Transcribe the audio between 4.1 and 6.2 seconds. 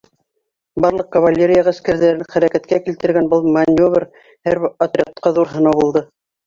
һәр отрядҡа ҙур һынау булды.